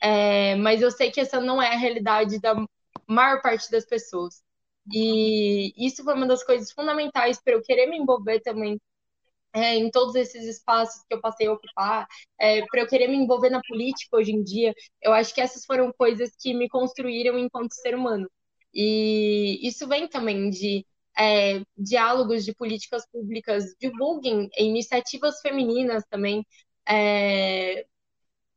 [0.00, 2.54] É, mas eu sei que essa não é a realidade da
[3.08, 4.42] maior parte das pessoas.
[4.92, 8.80] E isso foi uma das coisas fundamentais para eu querer me envolver também
[9.54, 12.06] é, em todos esses espaços que eu passei a ocupar,
[12.38, 14.74] é, para eu querer me envolver na política hoje em dia.
[15.02, 18.28] Eu acho que essas foram coisas que me construíram enquanto ser humano.
[18.74, 20.86] E isso vem também de
[21.18, 26.46] é, diálogos de políticas públicas, divulguem iniciativas femininas também,
[26.88, 27.84] é,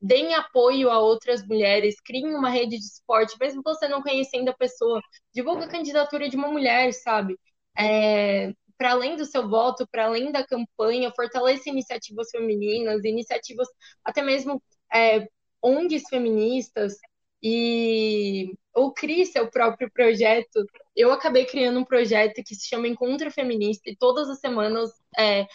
[0.01, 4.53] deem apoio a outras mulheres, criem uma rede de esporte, mesmo você não conhecendo a
[4.53, 5.01] pessoa,
[5.33, 7.37] divulga a candidatura de uma mulher, sabe?
[7.77, 13.67] É, para além do seu voto, para além da campanha, fortaleça iniciativas femininas, iniciativas
[14.03, 14.61] até mesmo
[14.93, 15.27] é,
[15.61, 16.95] ONGs feministas,
[17.43, 20.65] e ou crie seu próprio projeto.
[20.95, 25.47] Eu acabei criando um projeto que se chama Encontro Feminista e todas as semanas é,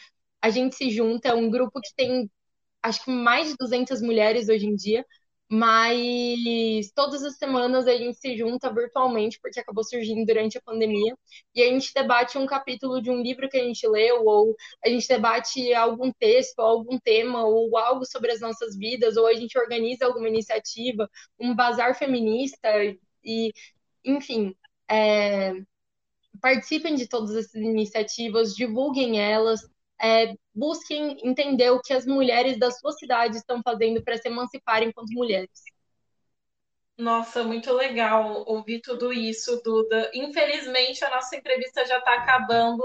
[0.42, 2.30] a gente se junta, é um grupo que tem
[2.82, 5.04] acho que mais de 200 mulheres hoje em dia,
[5.50, 11.16] mas todas as semanas a gente se junta virtualmente, porque acabou surgindo durante a pandemia,
[11.54, 14.88] e a gente debate um capítulo de um livro que a gente leu, ou a
[14.88, 19.56] gente debate algum texto, algum tema, ou algo sobre as nossas vidas, ou a gente
[19.58, 21.08] organiza alguma iniciativa,
[21.38, 22.68] um bazar feminista,
[23.26, 23.52] e,
[24.04, 24.54] enfim.
[24.88, 25.52] É,
[26.40, 29.60] participem de todas essas iniciativas, divulguem elas,
[30.00, 34.88] é, busquem entender o que as mulheres da sua cidade estão fazendo para se emanciparem
[34.88, 35.50] enquanto mulheres.
[36.98, 40.10] Nossa, muito legal ouvir tudo isso, Duda.
[40.14, 42.82] Infelizmente, a nossa entrevista já está acabando.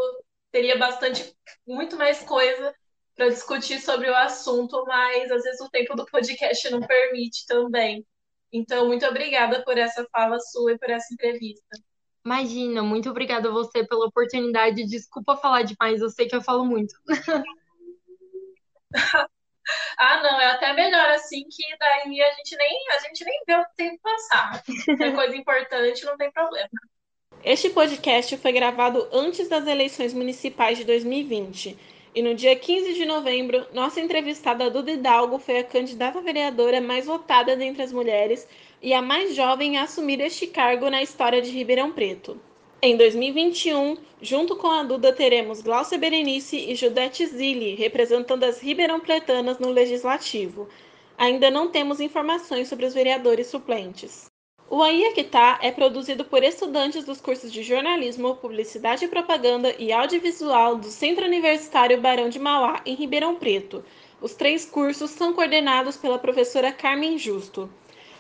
[0.51, 1.33] Teria bastante,
[1.65, 2.75] muito mais coisa
[3.15, 8.05] para discutir sobre o assunto, mas às vezes o tempo do podcast não permite também.
[8.51, 11.77] Então, muito obrigada por essa fala sua e por essa entrevista.
[12.25, 14.85] Imagina, muito obrigada a você pela oportunidade.
[14.85, 16.93] Desculpa falar demais, eu sei que eu falo muito.
[19.97, 23.55] ah, não, é até melhor assim que daí a gente nem a gente nem vê
[23.55, 24.61] o tempo passar.
[24.99, 26.69] É coisa importante, não tem problema.
[27.43, 31.75] Este podcast foi gravado antes das eleições municipais de 2020.
[32.13, 37.05] E no dia 15 de novembro, nossa entrevistada Duda Hidalgo foi a candidata vereadora mais
[37.05, 38.45] votada dentre as mulheres
[38.81, 42.37] e a mais jovem a assumir este cargo na história de Ribeirão Preto.
[42.81, 48.99] Em 2021, junto com a Duda, teremos Glaucia Berenice e Judete Zilli, representando as Ribeirão
[48.99, 50.67] Pretanas no Legislativo.
[51.17, 54.30] Ainda não temos informações sobre os vereadores suplentes.
[54.73, 60.77] O Aiaquitá é produzido por estudantes dos cursos de jornalismo, publicidade e propaganda e audiovisual
[60.77, 63.83] do Centro Universitário Barão de Mauá, em Ribeirão Preto.
[64.21, 67.69] Os três cursos são coordenados pela professora Carmen Justo.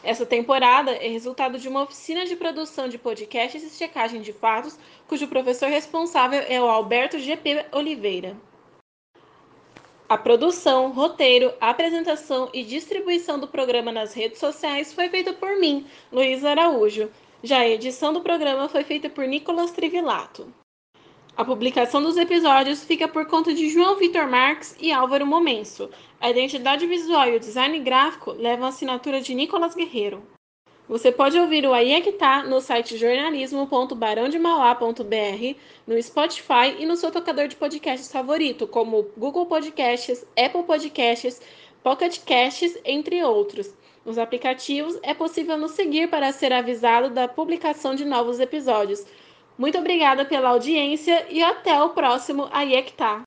[0.03, 4.77] Essa temporada é resultado de uma oficina de produção de podcasts e checagem de fatos,
[5.07, 8.35] cujo professor responsável é o Alberto GP Oliveira.
[10.11, 15.85] A produção, roteiro, apresentação e distribuição do programa nas redes sociais foi feita por mim,
[16.11, 17.09] Luiz Araújo.
[17.41, 20.53] Já a edição do programa foi feita por Nicolas Trivilato.
[21.37, 25.89] A publicação dos episódios fica por conta de João Vitor Marques e Álvaro Momenso.
[26.19, 30.21] A identidade visual e o design gráfico levam a assinatura de Nicolas Guerreiro.
[30.91, 35.55] Você pode ouvir o Aí é que tá no site jornalismo.barãodemauá.br,
[35.87, 41.41] no Spotify e no seu tocador de podcasts favorito, como Google Podcasts, Apple Podcasts,
[41.81, 43.73] Pocket Casts, entre outros.
[44.05, 49.05] Nos aplicativos é possível nos seguir para ser avisado da publicação de novos episódios.
[49.57, 53.23] Muito obrigada pela audiência e até o próximo Aí é que tá.